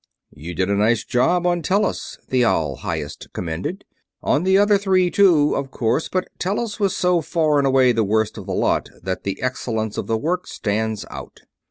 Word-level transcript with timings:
"You 0.31 0.55
did 0.55 0.67
a 0.67 0.73
nice 0.75 1.05
job 1.05 1.45
on 1.45 1.61
Tellus," 1.61 2.17
the 2.29 2.43
All 2.43 2.77
Highest 2.77 3.27
commended. 3.33 3.85
"On 4.23 4.41
the 4.43 4.57
other 4.57 4.79
three, 4.79 5.11
too, 5.11 5.55
of 5.55 5.69
course, 5.69 6.09
but 6.09 6.27
Tellus 6.39 6.79
was 6.79 6.97
so 6.97 7.21
far 7.21 7.59
and 7.59 7.67
away 7.67 7.91
the 7.91 8.03
worst 8.03 8.35
of 8.39 8.47
the 8.47 8.55
lot 8.55 8.89
that 9.03 9.21
the 9.21 9.39
excellence 9.43 9.99
of 9.99 10.07
the 10.07 10.17
work 10.17 10.47
stands 10.47 11.05
out. 11.11 11.41